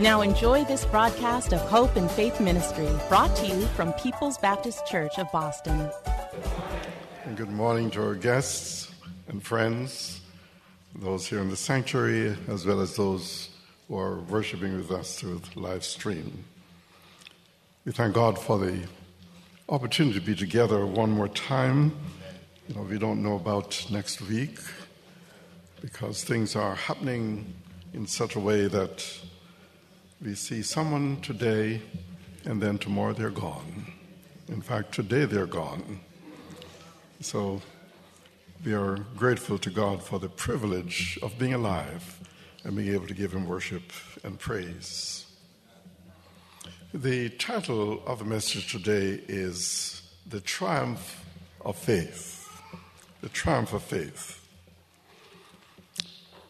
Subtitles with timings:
[0.00, 4.86] Now enjoy this broadcast of Hope and Faith Ministry, brought to you from People's Baptist
[4.86, 5.90] Church of Boston.
[7.36, 8.90] Good morning to our guests
[9.28, 10.22] and friends,
[10.94, 13.50] those here in the sanctuary, as well as those
[13.88, 16.44] who are worshiping with us through the live stream.
[17.84, 18.80] We thank God for the
[19.68, 21.94] opportunity to be together one more time.
[22.68, 24.60] You know, we don't know about next week
[25.82, 27.52] because things are happening
[27.92, 29.19] in such a way that
[30.22, 31.80] we see someone today
[32.44, 33.86] and then tomorrow they're gone.
[34.48, 36.00] In fact, today they're gone.
[37.20, 37.62] So
[38.62, 42.20] we are grateful to God for the privilege of being alive
[42.64, 45.24] and being able to give Him worship and praise.
[46.92, 51.24] The title of the message today is The Triumph
[51.64, 52.46] of Faith.
[53.22, 54.46] The Triumph of Faith.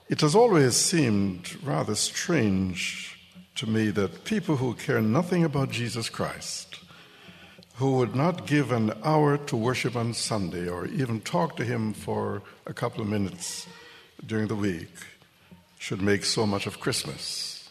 [0.08, 3.19] It has always seemed rather strange
[3.60, 6.78] to me that people who care nothing about Jesus Christ,
[7.74, 11.92] who would not give an hour to worship on Sunday or even talk to Him
[11.92, 13.66] for a couple of minutes
[14.24, 14.88] during the week,
[15.78, 17.68] should make so much of Christmas.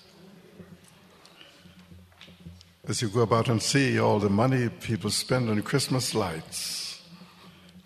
[2.88, 7.02] As you go about and see all the money people spend on Christmas lights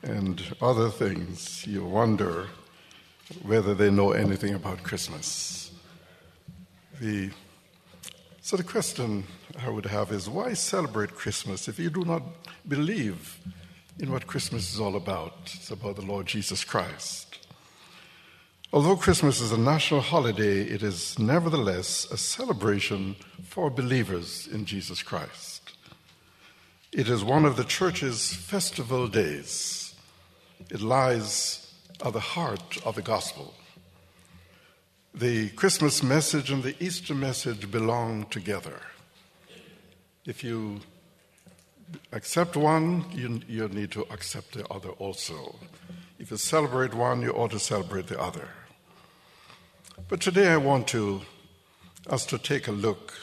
[0.01, 2.47] and other things, you wonder
[3.43, 5.71] whether they know anything about Christmas.
[6.99, 7.31] The
[8.45, 9.23] so, the question
[9.65, 12.23] I would have is why celebrate Christmas if you do not
[12.67, 13.39] believe
[13.99, 15.33] in what Christmas is all about?
[15.45, 17.47] It's about the Lord Jesus Christ.
[18.73, 23.15] Although Christmas is a national holiday, it is nevertheless a celebration
[23.45, 25.77] for believers in Jesus Christ.
[26.91, 29.95] It is one of the church's festival days.
[30.69, 31.73] It lies
[32.05, 33.53] at the heart of the gospel.
[35.15, 38.81] The Christmas message and the Easter message belong together.
[40.25, 40.79] If you
[42.11, 45.53] accept one, you, you need to accept the other also.
[46.17, 48.49] If you celebrate one, you ought to celebrate the other.
[50.09, 51.21] But today I want to,
[52.09, 53.13] us to take a look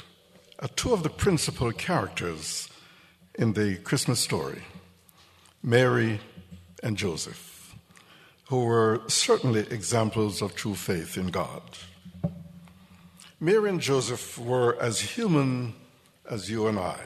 [0.61, 2.69] at two of the principal characters
[3.35, 4.63] in the Christmas story
[5.61, 6.21] Mary
[6.85, 7.50] and Joseph
[8.51, 11.63] who were certainly examples of true faith in God.
[13.39, 15.73] Mary and Joseph were as human
[16.29, 16.99] as you and I,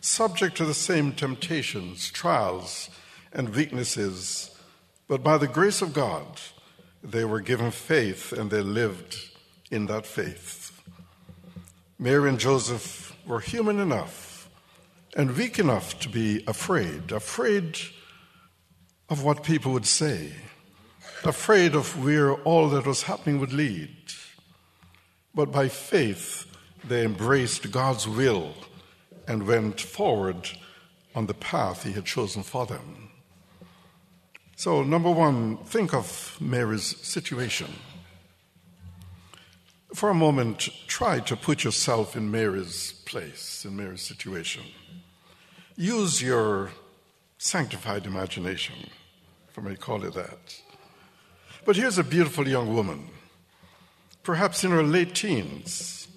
[0.00, 2.88] subject to the same temptations, trials,
[3.32, 4.56] and weaknesses,
[5.08, 6.40] but by the grace of God,
[7.02, 9.16] they were given faith and they lived
[9.72, 10.80] in that faith.
[11.98, 14.48] Mary and Joseph were human enough
[15.16, 17.76] and weak enough to be afraid, afraid
[19.08, 20.32] of what people would say,
[21.24, 23.96] afraid of where all that was happening would lead.
[25.34, 26.46] But by faith,
[26.82, 28.54] they embraced God's will
[29.26, 30.50] and went forward
[31.14, 33.10] on the path He had chosen for them.
[34.56, 37.70] So, number one, think of Mary's situation.
[39.94, 44.62] For a moment, try to put yourself in Mary's place, in Mary's situation.
[45.76, 46.70] Use your
[47.44, 48.74] sanctified imagination,
[49.50, 50.62] if I may call it that.
[51.66, 53.10] But here's a beautiful young woman,
[54.22, 56.08] perhaps in her late teens,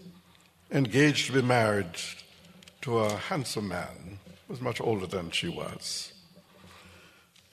[0.71, 1.99] engaged to be married
[2.81, 6.13] to a handsome man who was much older than she was,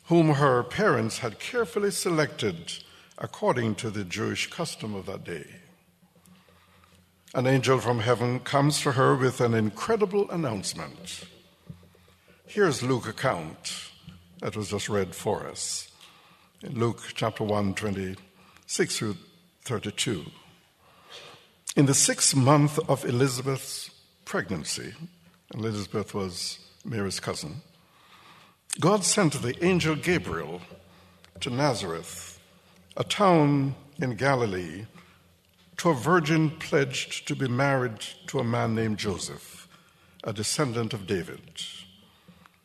[0.04, 2.74] whom her parents had carefully selected
[3.18, 5.46] according to the Jewish custom of that day.
[7.34, 11.24] An angel from heaven comes to her with an incredible announcement.
[12.46, 13.90] Here's Luke's account
[14.40, 15.90] that was just read for us
[16.62, 19.16] in Luke chapter 1, 26 through
[19.62, 20.24] 32.
[21.76, 23.90] In the sixth month of Elizabeth's
[24.24, 24.94] pregnancy.
[25.54, 27.62] Elizabeth was Mary's cousin.
[28.80, 30.60] God sent the angel Gabriel
[31.40, 32.40] to Nazareth,
[32.96, 34.86] a town in Galilee,
[35.76, 39.68] to a virgin pledged to be married to a man named Joseph,
[40.22, 41.40] a descendant of David.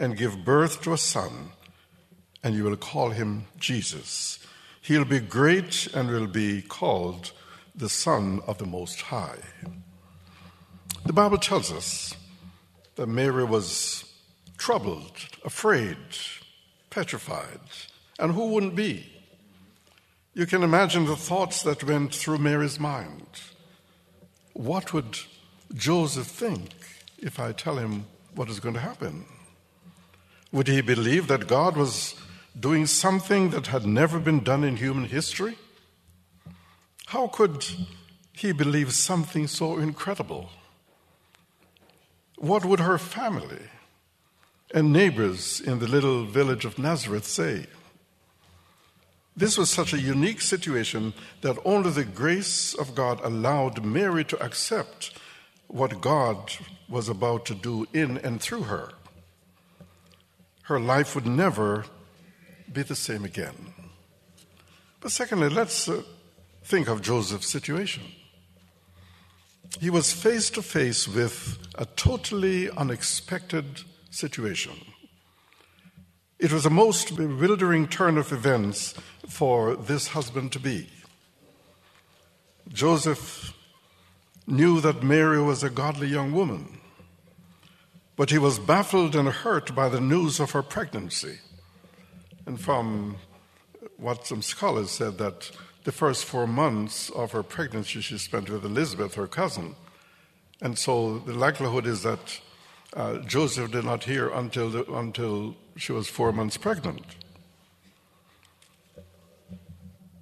[0.00, 1.50] and give birth to a son,
[2.42, 4.38] and you will call him Jesus.
[4.80, 7.32] He'll be great and will be called
[7.74, 9.38] the Son of the Most High.
[11.04, 12.16] The Bible tells us
[12.96, 14.10] that Mary was
[14.56, 15.12] troubled,
[15.44, 15.98] afraid,
[16.88, 17.60] petrified,
[18.18, 19.06] and who wouldn't be?
[20.32, 23.26] You can imagine the thoughts that went through Mary's mind.
[24.54, 25.18] What would
[25.74, 26.70] Joseph think
[27.18, 29.26] if I tell him what is going to happen?
[30.52, 32.16] Would he believe that God was
[32.58, 35.56] doing something that had never been done in human history?
[37.06, 37.64] How could
[38.32, 40.50] he believe something so incredible?
[42.36, 43.62] What would her family
[44.74, 47.66] and neighbors in the little village of Nazareth say?
[49.36, 54.42] This was such a unique situation that only the grace of God allowed Mary to
[54.42, 55.12] accept
[55.68, 56.52] what God
[56.88, 58.92] was about to do in and through her.
[60.62, 61.84] Her life would never
[62.72, 63.74] be the same again.
[65.00, 66.02] But secondly, let's uh,
[66.62, 68.04] think of Joseph's situation.
[69.78, 74.72] He was face to face with a totally unexpected situation.
[76.38, 78.94] It was a most bewildering turn of events
[79.28, 80.88] for this husband to be.
[82.68, 83.52] Joseph
[84.46, 86.80] knew that Mary was a godly young woman,
[88.20, 91.38] but he was baffled and hurt by the news of her pregnancy.
[92.44, 93.16] And from
[93.96, 95.50] what some scholars said, that
[95.84, 99.74] the first four months of her pregnancy she spent with Elizabeth, her cousin.
[100.60, 102.42] And so the likelihood is that
[102.92, 107.06] uh, Joseph did not hear until, the, until she was four months pregnant.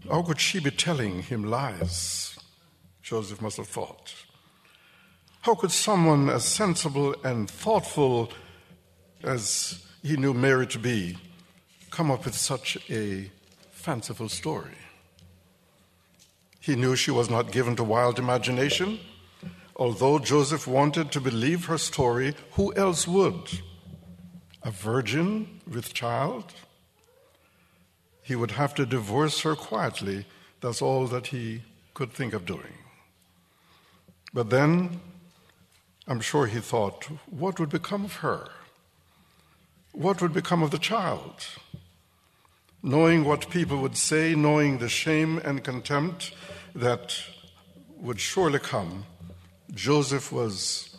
[0.08, 2.38] How could she be telling him lies?
[3.02, 4.14] Joseph must have thought.
[5.48, 8.30] How could someone as sensible and thoughtful
[9.22, 11.16] as he knew Mary to be
[11.90, 13.30] come up with such a
[13.70, 14.76] fanciful story?
[16.60, 19.00] He knew she was not given to wild imagination.
[19.76, 23.62] Although Joseph wanted to believe her story, who else would?
[24.64, 26.52] A virgin with child?
[28.20, 30.26] He would have to divorce her quietly.
[30.60, 31.62] That's all that he
[31.94, 32.74] could think of doing.
[34.34, 35.00] But then,
[36.08, 38.48] I'm sure he thought, what would become of her?
[39.92, 41.46] What would become of the child?
[42.82, 46.32] Knowing what people would say, knowing the shame and contempt
[46.74, 47.14] that
[47.98, 49.04] would surely come,
[49.74, 50.96] Joseph was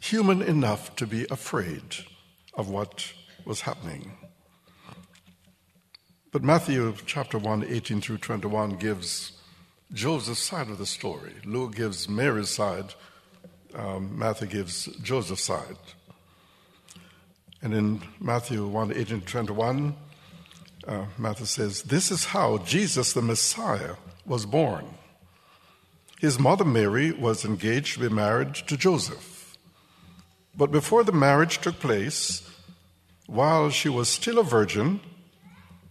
[0.00, 1.96] human enough to be afraid
[2.52, 3.14] of what
[3.46, 4.12] was happening.
[6.30, 9.32] But Matthew chapter 1, 18 through 21 gives
[9.94, 11.32] Joseph's side of the story.
[11.46, 12.92] Luke gives Mary's side,
[13.76, 15.76] um, Matthew gives Joseph's side.
[17.62, 19.94] And in Matthew 1 18 21,
[20.86, 24.86] uh, Matthew says, This is how Jesus the Messiah was born.
[26.20, 29.56] His mother Mary was engaged to be married to Joseph.
[30.56, 32.48] But before the marriage took place,
[33.26, 35.00] while she was still a virgin,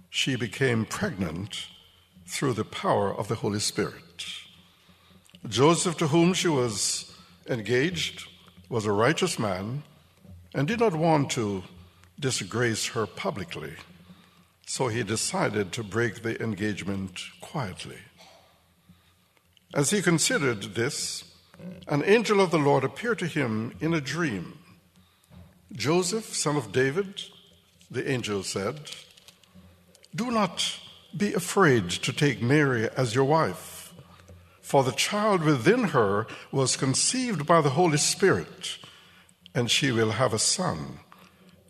[0.10, 1.68] she became pregnant
[2.26, 4.26] through the power of the Holy Spirit.
[5.48, 7.15] Joseph, to whom she was
[7.48, 8.28] engaged,
[8.70, 9.84] was a righteous man
[10.54, 11.64] and did not want to
[12.20, 13.74] disgrace her publicly,
[14.66, 17.98] so he decided to break the engagement quietly.
[19.74, 21.36] As he considered this,
[21.88, 24.60] an angel of the Lord appeared to him in a dream.
[25.74, 27.24] Joseph, son of David,
[27.92, 28.92] the angel said,
[30.16, 30.80] Do not
[31.16, 33.75] be afraid to take Mary as your wife,
[34.66, 38.80] for the child within her was conceived by the Holy Spirit,
[39.54, 41.02] and she will have a son,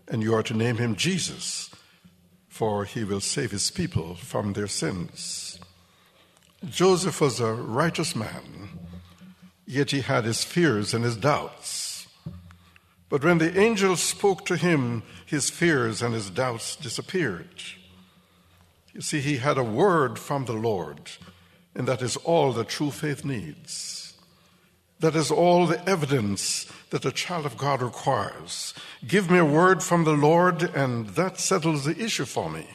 [0.08, 1.70] and you are to name him Jesus,
[2.48, 5.60] for he will save his people from their sins.
[6.70, 8.80] Joseph was a righteous man,
[9.66, 12.08] yet he had his fears and his doubts.
[13.10, 17.62] But when the angel spoke to him, his fears and his doubts disappeared.
[18.94, 21.12] You see, he had a word from the Lord,
[21.76, 24.14] and that is all that true faith needs.
[25.02, 28.74] That is all the evidence that a child of God requires.
[29.06, 32.66] Give me a word from the Lord, and that settles the issue for me.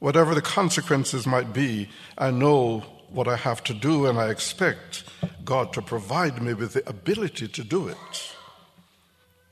[0.00, 5.04] Whatever the consequences might be, I know what I have to do, and I expect
[5.44, 8.34] God to provide me with the ability to do it.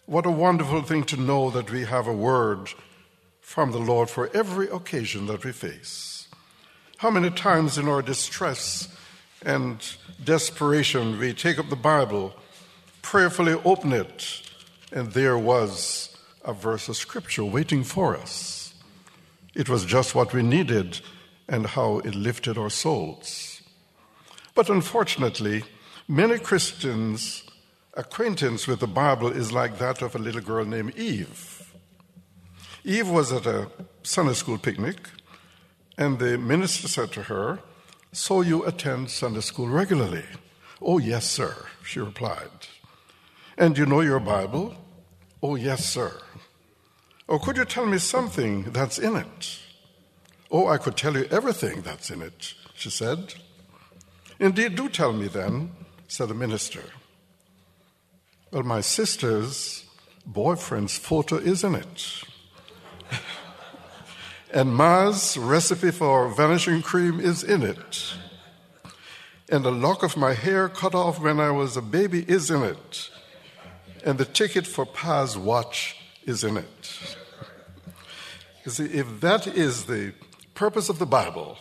[0.06, 2.70] What a wonderful thing to know that we have a word
[3.40, 6.11] from the Lord for every occasion that we face.
[7.02, 8.86] How many times in our distress
[9.44, 9.84] and
[10.22, 12.32] desperation we take up the Bible,
[13.02, 14.40] prayerfully open it,
[14.92, 18.74] and there was a verse of scripture waiting for us.
[19.52, 21.00] It was just what we needed
[21.48, 23.62] and how it lifted our souls.
[24.54, 25.64] But unfortunately,
[26.06, 27.42] many Christians
[27.94, 31.74] acquaintance with the Bible is like that of a little girl named Eve.
[32.84, 33.68] Eve was at a
[34.04, 34.98] Sunday school picnic,
[35.98, 37.60] and the minister said to her,
[38.12, 40.24] So you attend Sunday school regularly?
[40.80, 42.66] Oh, yes, sir, she replied.
[43.56, 44.74] And you know your Bible?
[45.42, 46.20] Oh, yes, sir.
[47.28, 49.58] Or could you tell me something that's in it?
[50.50, 53.34] Oh, I could tell you everything that's in it, she said.
[54.38, 55.70] Indeed, do tell me then,
[56.08, 56.82] said the minister.
[58.50, 59.84] Well, my sister's
[60.26, 62.24] boyfriend's photo is in it.
[64.52, 68.14] And Ma's recipe for vanishing cream is in it.
[69.48, 72.62] And a lock of my hair cut off when I was a baby is in
[72.62, 73.10] it.
[74.04, 77.16] And the ticket for Pa's watch is in it.
[78.64, 80.12] You see, if that is the
[80.54, 81.56] purpose of the Bible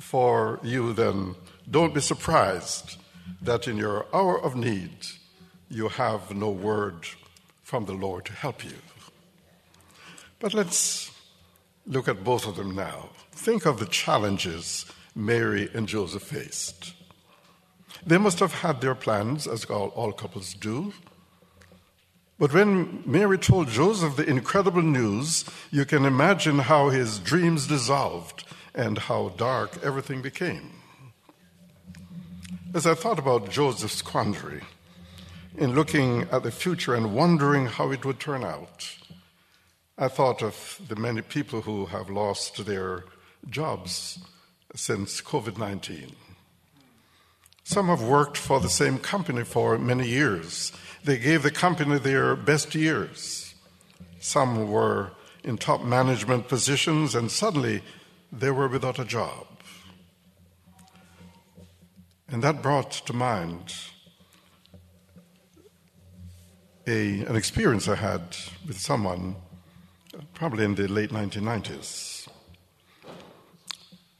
[0.00, 1.34] for you, then
[1.68, 2.96] don't be surprised
[3.40, 5.06] that in your hour of need,
[5.68, 7.06] you have no word
[7.62, 8.76] from the Lord to help you.
[10.38, 11.11] But let's
[11.86, 13.10] look at both of them now.
[13.32, 16.94] Think of the challenges Mary and Joseph faced.
[18.06, 20.92] They must have had their plans, as all, all couples do.
[22.38, 28.44] But when Mary told Joseph the incredible news, you can imagine how his dreams dissolved
[28.74, 30.72] and how dark everything became.
[32.74, 34.62] As I thought about Joseph's quandary,
[35.56, 38.96] in looking at the future and wondering how it would turn out,
[40.02, 43.04] I thought of the many people who have lost their
[43.48, 44.18] jobs
[44.74, 46.16] since COVID 19.
[47.62, 50.72] Some have worked for the same company for many years.
[51.04, 53.54] They gave the company their best years.
[54.18, 55.12] Some were
[55.44, 57.80] in top management positions, and suddenly
[58.32, 59.46] they were without a job.
[62.26, 63.72] And that brought to mind
[66.88, 69.36] a, an experience I had with someone
[70.34, 72.28] probably in the late 1990s.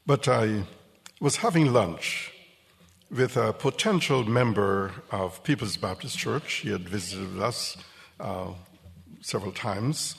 [0.05, 0.63] But I
[1.19, 2.31] was having lunch
[3.09, 6.53] with a potential member of People's Baptist Church.
[6.55, 7.77] He had visited us
[8.19, 8.53] uh,
[9.21, 10.15] several times,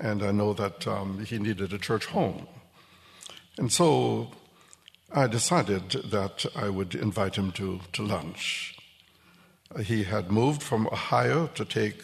[0.00, 2.46] and I know that um, he needed a church home.
[3.58, 4.30] And so
[5.12, 8.76] I decided that I would invite him to, to lunch.
[9.84, 12.02] He had moved from Ohio to take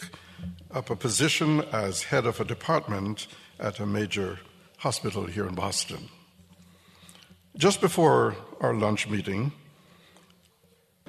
[0.71, 3.26] up a position as head of a department
[3.59, 4.38] at a major
[4.79, 6.09] hospital here in Boston.
[7.57, 9.53] Just before our lunch meeting,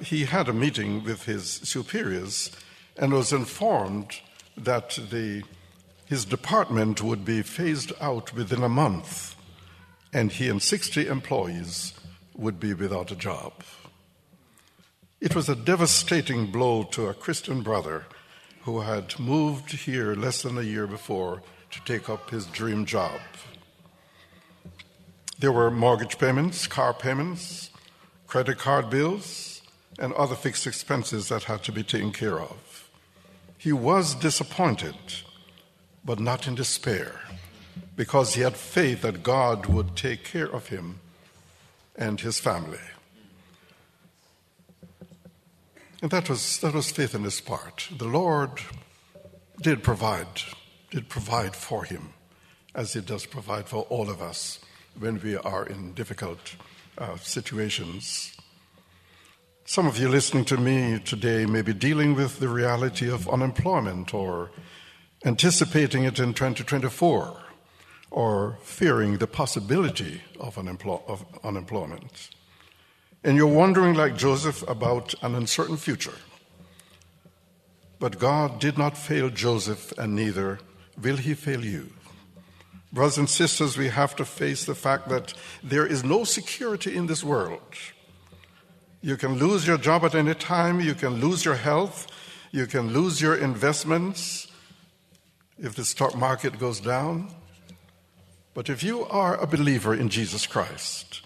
[0.00, 2.50] he had a meeting with his superiors
[2.96, 4.20] and was informed
[4.56, 5.42] that the,
[6.06, 9.34] his department would be phased out within a month,
[10.12, 11.94] and he and 60 employees
[12.34, 13.52] would be without a job.
[15.20, 18.06] It was a devastating blow to a Christian brother
[18.66, 23.20] who had moved here less than a year before to take up his dream job.
[25.38, 27.70] There were mortgage payments, car payments,
[28.26, 29.62] credit card bills,
[30.00, 32.90] and other fixed expenses that had to be taken care of.
[33.56, 34.96] He was disappointed,
[36.04, 37.20] but not in despair,
[37.94, 40.98] because he had faith that God would take care of him
[41.94, 42.80] and his family.
[46.02, 47.88] And that was, that was faith in his part.
[47.96, 48.50] The Lord
[49.62, 50.42] did provide,
[50.90, 52.10] did provide for him,
[52.74, 54.60] as he does provide for all of us
[54.98, 56.56] when we are in difficult
[56.98, 58.36] uh, situations.
[59.64, 64.12] Some of you listening to me today may be dealing with the reality of unemployment
[64.12, 64.50] or
[65.24, 67.36] anticipating it in 2024
[68.10, 72.35] or fearing the possibility of, unemploy- of unemployment
[73.24, 76.14] and you're wondering, like Joseph, about an uncertain future.
[77.98, 80.58] But God did not fail Joseph, and neither
[81.00, 81.90] will he fail you.
[82.92, 87.06] Brothers and sisters, we have to face the fact that there is no security in
[87.06, 87.60] this world.
[89.02, 92.06] You can lose your job at any time, you can lose your health,
[92.52, 94.46] you can lose your investments
[95.58, 97.34] if the stock market goes down.
[98.54, 101.22] But if you are a believer in Jesus Christ,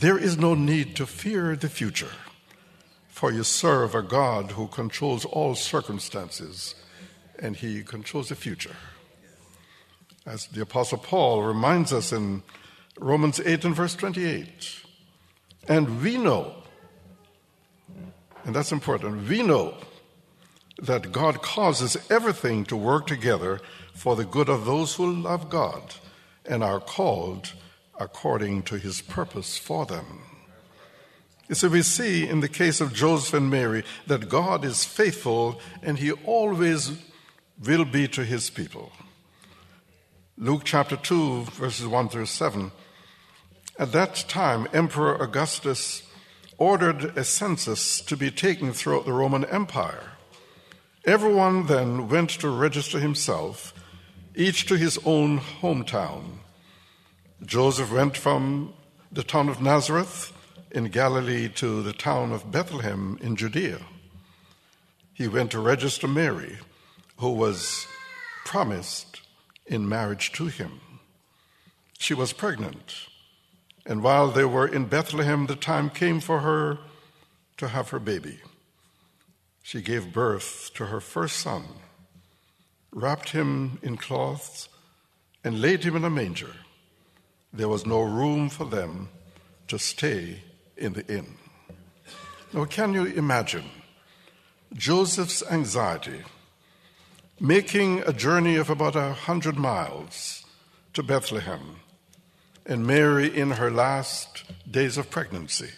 [0.00, 2.12] there is no need to fear the future,
[3.08, 6.74] for you serve a God who controls all circumstances
[7.38, 8.76] and he controls the future.
[10.26, 12.42] As the Apostle Paul reminds us in
[12.98, 14.82] Romans 8 and verse 28.
[15.66, 16.54] And we know,
[18.44, 19.76] and that's important, we know
[20.78, 23.60] that God causes everything to work together
[23.94, 25.94] for the good of those who love God
[26.44, 27.54] and are called
[27.98, 30.22] according to his purpose for them.
[31.52, 35.98] So we see in the case of Joseph and Mary that God is faithful and
[35.98, 36.92] he always
[37.64, 38.90] will be to his people.
[40.36, 42.72] Luke chapter 2, verses 1 through 7.
[43.78, 46.02] At that time, Emperor Augustus
[46.58, 50.12] ordered a census to be taken throughout the Roman Empire.
[51.06, 53.72] Everyone then went to register himself,
[54.34, 56.38] each to his own hometown.
[57.44, 58.72] Joseph went from
[59.12, 60.32] the town of Nazareth
[60.70, 63.80] in Galilee to the town of Bethlehem in Judea.
[65.12, 66.58] He went to register Mary,
[67.18, 67.86] who was
[68.46, 69.20] promised
[69.66, 70.80] in marriage to him.
[71.98, 73.06] She was pregnant,
[73.84, 76.78] and while they were in Bethlehem, the time came for her
[77.58, 78.40] to have her baby.
[79.62, 81.64] She gave birth to her first son,
[82.92, 84.70] wrapped him in cloths,
[85.44, 86.54] and laid him in a manger.
[87.56, 89.08] There was no room for them
[89.68, 90.42] to stay
[90.76, 91.38] in the inn.
[92.52, 93.64] Now, can you imagine
[94.74, 96.22] Joseph's anxiety?
[97.40, 100.46] making a journey of about a hundred miles
[100.94, 101.76] to Bethlehem,
[102.64, 105.70] and Mary in her last days of pregnancy.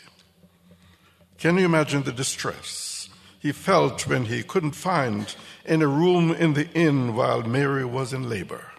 [1.37, 3.09] Can you imagine the distress
[3.41, 5.35] he felt when he couldn't find
[5.67, 8.71] any room in the inn while Mary was in labor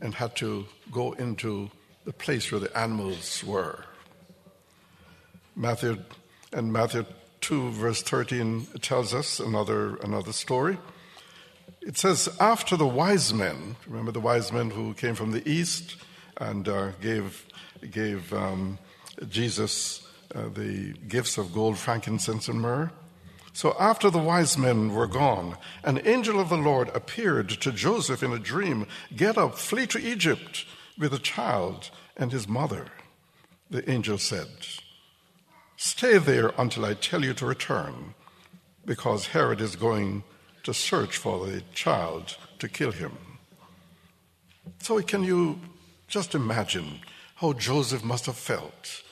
[0.00, 1.70] and had to go into
[2.08, 3.84] the place where the animals were?
[5.54, 5.98] Matthew
[6.52, 7.04] and Matthew
[7.42, 10.78] 2 verse 13 tells us another another story
[11.88, 15.96] it says, after the wise men, remember the wise men who came from the east
[16.36, 17.46] and uh, gave,
[17.90, 18.78] gave um,
[19.28, 22.90] Jesus uh, the gifts of gold, frankincense, and myrrh?
[23.54, 28.22] So after the wise men were gone, an angel of the Lord appeared to Joseph
[28.22, 30.66] in a dream Get up, flee to Egypt
[30.98, 32.86] with the child and his mother.
[33.70, 34.48] The angel said,
[35.76, 38.14] Stay there until I tell you to return,
[38.84, 40.24] because Herod is going
[40.64, 43.16] to search for the child to kill him.
[44.80, 45.60] So, can you
[46.08, 47.00] just imagine
[47.36, 49.02] how Joseph must have felt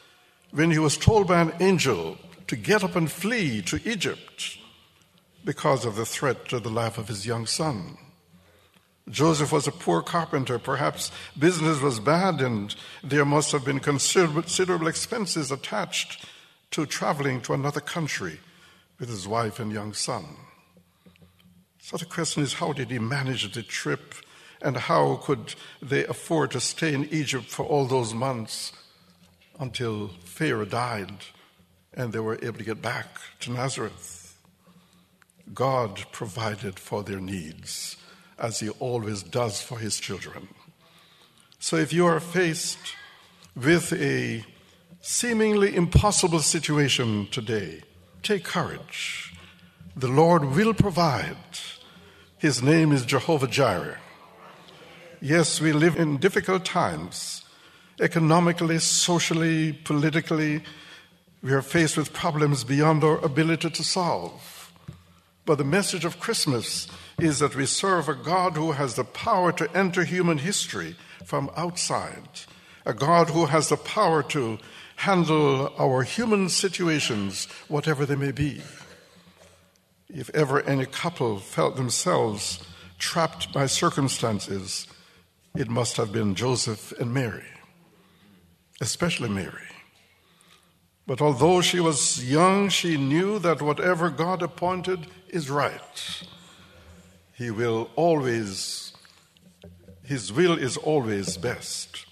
[0.51, 2.19] when he was told by an angel
[2.49, 4.59] to get up and flee to Egypt
[5.45, 7.97] because of the threat to the life of his young son?
[9.09, 10.59] Joseph was a poor carpenter.
[10.59, 16.27] Perhaps business was bad, and there must have been considerable expenses attached
[16.73, 18.41] to traveling to another country
[18.99, 20.25] with his wife and young son.
[21.79, 24.15] So the question is how did he manage the trip
[24.61, 28.73] and how could they afford to stay in Egypt for all those months
[29.61, 31.15] until Pharaoh died
[31.95, 34.37] and they were able to get back to Nazareth?
[35.55, 37.97] God provided for their needs
[38.39, 40.49] as he always does for his children.
[41.59, 42.79] So if you are faced
[43.55, 44.45] with a
[45.01, 47.83] seemingly impossible situation today,
[48.23, 49.35] take courage.
[49.97, 51.37] The Lord will provide.
[52.39, 53.99] His name is Jehovah Jireh.
[55.23, 57.43] Yes, we live in difficult times,
[57.99, 60.63] economically, socially, politically.
[61.43, 64.71] We are faced with problems beyond our ability to solve.
[65.47, 66.89] But the message of Christmas
[67.19, 71.51] is that we serve a God who has the power to enter human history from
[71.57, 72.29] outside,
[72.85, 74.59] a God who has the power to
[74.97, 78.63] handle our human situations, whatever they may be
[80.09, 82.65] if ever any couple felt themselves
[82.99, 84.87] trapped by circumstances,
[85.55, 87.45] it must have been Joseph and Mary,
[88.81, 89.69] especially Mary.
[91.07, 96.23] But although she was young, she knew that whatever God appointed is right.
[97.37, 98.95] He will always,
[100.03, 102.07] His will is always best.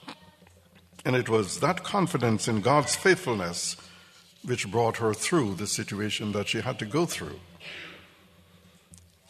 [1.04, 3.76] And it was that confidence in God's faithfulness
[4.44, 7.40] which brought her through the situation that she had to go through.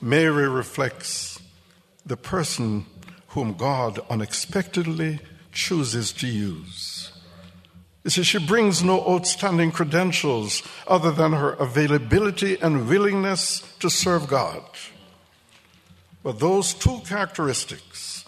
[0.01, 1.41] Mary reflects
[2.05, 2.87] the person
[3.29, 5.21] whom God unexpectedly
[5.53, 7.13] chooses to use.
[8.03, 14.27] You see, she brings no outstanding credentials other than her availability and willingness to serve
[14.27, 14.63] God.
[16.25, 18.25] But those two characteristics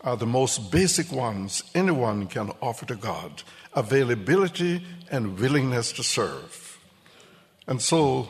[0.00, 3.42] are the most basic ones anyone can offer to God
[3.74, 6.78] availability and willingness to serve.
[7.66, 8.28] And so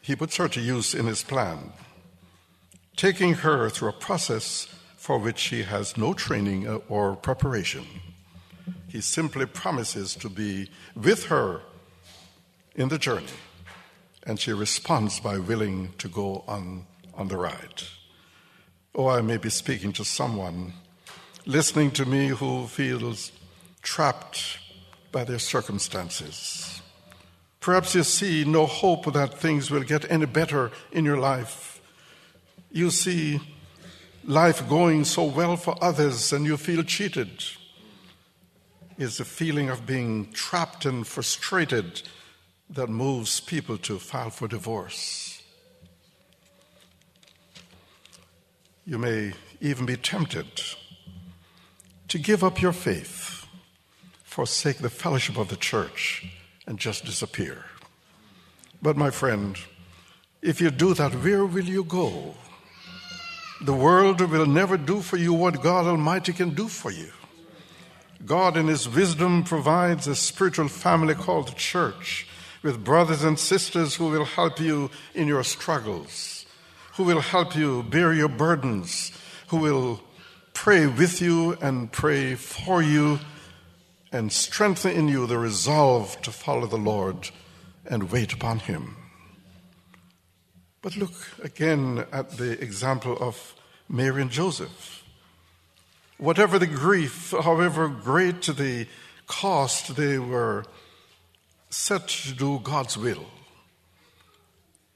[0.00, 1.72] he puts her to use in his plan,
[2.96, 7.86] taking her through a process for which she has no training or preparation.
[8.88, 11.62] He simply promises to be with her
[12.74, 13.26] in the journey,
[14.26, 17.82] and she responds by willing to go on, on the ride.
[18.94, 20.74] Or I may be speaking to someone
[21.46, 23.32] listening to me who feels
[23.82, 24.58] trapped
[25.10, 26.80] by their circumstances.
[27.60, 31.80] Perhaps you see no hope that things will get any better in your life.
[32.70, 33.40] You see
[34.24, 37.44] life going so well for others and you feel cheated.
[38.98, 42.02] It's the feeling of being trapped and frustrated
[42.70, 45.31] that moves people to file for divorce.
[48.84, 50.46] You may even be tempted
[52.08, 53.46] to give up your faith,
[54.24, 56.26] forsake the fellowship of the church,
[56.66, 57.64] and just disappear.
[58.82, 59.56] But, my friend,
[60.42, 62.34] if you do that, where will you go?
[63.60, 67.12] The world will never do for you what God Almighty can do for you.
[68.26, 72.26] God, in His wisdom, provides a spiritual family called the church
[72.62, 76.41] with brothers and sisters who will help you in your struggles,
[76.92, 79.12] who will help you bear your burdens,
[79.48, 80.00] who will
[80.52, 83.18] pray with you and pray for you
[84.12, 87.30] and strengthen in you the resolve to follow the Lord
[87.86, 88.96] and wait upon Him.
[90.82, 93.54] But look again at the example of
[93.88, 95.04] Mary and Joseph.
[96.18, 98.86] Whatever the grief, however great the
[99.26, 100.64] cost, they were
[101.70, 103.24] set to do God's will.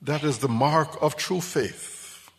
[0.07, 2.31] That is the mark of true faith.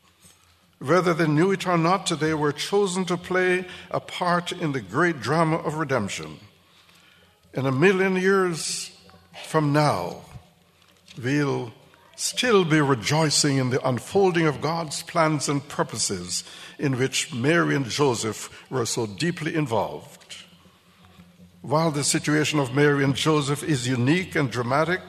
[0.80, 4.80] Whether they knew it or not, they were chosen to play a part in the
[4.80, 6.39] great drama of redemption.
[7.53, 8.97] In a million years
[9.43, 10.21] from now,
[11.21, 11.73] we'll
[12.15, 16.45] still be rejoicing in the unfolding of God's plans and purposes
[16.80, 20.38] in which Mary and Joseph were so deeply involved.
[21.62, 25.01] While the situation of Mary and Joseph is unique and dramatic,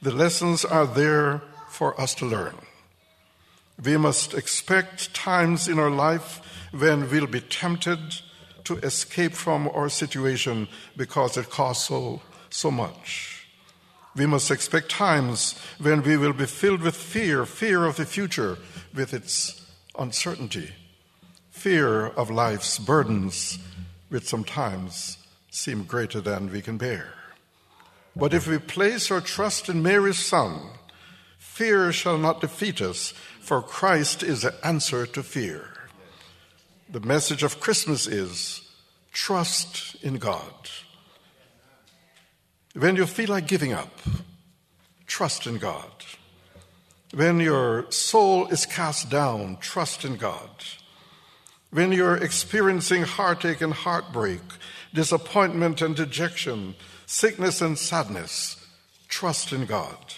[0.00, 1.42] the lessons are there
[1.74, 2.54] for us to learn.
[3.82, 6.40] We must expect times in our life
[6.72, 7.98] when we'll be tempted
[8.64, 13.46] to escape from our situation because it costs so, so much.
[14.16, 18.58] We must expect times when we will be filled with fear fear of the future
[18.94, 19.60] with its
[19.98, 20.70] uncertainty,
[21.50, 23.58] fear of life's burdens,
[24.08, 25.18] which sometimes
[25.50, 27.14] seem greater than we can bear.
[28.14, 30.60] But if we place our trust in Mary's Son,
[31.54, 35.70] fear shall not defeat us, for Christ is the answer to fear.
[36.90, 38.68] The message of Christmas is
[39.12, 40.68] trust in God.
[42.74, 44.00] When you feel like giving up,
[45.06, 45.92] trust in God.
[47.14, 50.50] When your soul is cast down, trust in God.
[51.70, 54.42] When you're experiencing heartache and heartbreak,
[54.92, 56.74] disappointment and dejection,
[57.06, 58.56] sickness and sadness,
[59.06, 60.14] trust in God.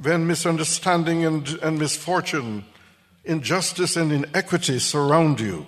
[0.00, 2.64] When misunderstanding and, and misfortune,
[3.24, 5.66] injustice and inequity surround you,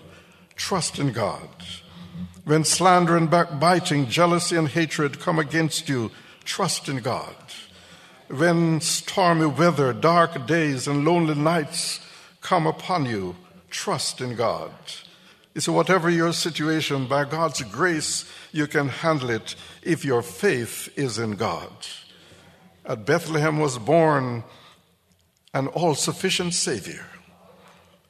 [0.55, 1.49] trust in God.
[2.45, 6.11] When slander and backbiting, jealousy and hatred come against you,
[6.45, 7.35] trust in God.
[8.29, 12.01] When stormy weather, dark days, and lonely nights
[12.41, 13.37] come upon you,
[13.71, 14.73] trust in God.
[15.55, 20.89] You see, whatever your situation, by God's grace, you can handle it if your faith
[20.97, 21.71] is in God.
[22.91, 24.43] At Bethlehem was born
[25.55, 27.07] an all sufficient Savior.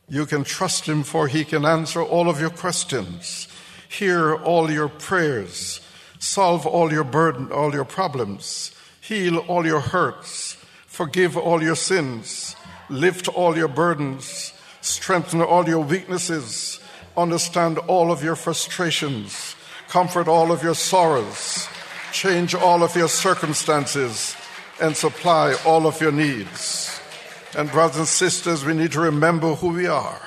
[0.09, 3.47] You can trust Him, for He can answer all of your questions
[3.91, 5.81] hear all your prayers,
[6.19, 12.57] solve all your burden, all your problems, heal all your hurts, forgive all your sins,
[12.89, 16.81] lift all your burdens, strengthen all your weaknesses,
[17.17, 19.57] understand all of your frustrations,
[19.89, 21.69] comfort all of your sorrows,
[22.13, 24.37] change all of your circumstances,
[24.81, 27.01] and supply all of your needs.
[27.57, 30.21] And, brothers and sisters, we need to remember who we are.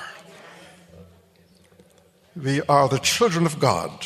[2.36, 4.04] We are the children of God,